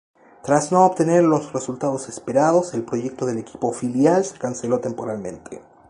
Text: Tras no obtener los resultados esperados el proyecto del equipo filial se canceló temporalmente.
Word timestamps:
Tras 0.43 0.71
no 0.71 0.83
obtener 0.87 1.23
los 1.23 1.53
resultados 1.53 2.09
esperados 2.09 2.73
el 2.73 2.81
proyecto 2.83 3.27
del 3.27 3.37
equipo 3.37 3.71
filial 3.71 4.25
se 4.25 4.35
canceló 4.39 4.79
temporalmente. 4.79 5.61